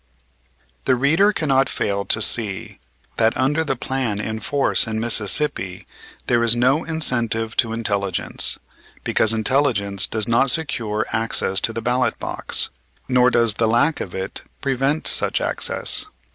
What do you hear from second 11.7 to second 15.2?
the ballot box, nor does the lack of it prevent